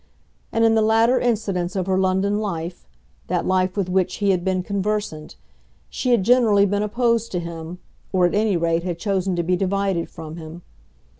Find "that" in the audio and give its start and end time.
3.27-3.45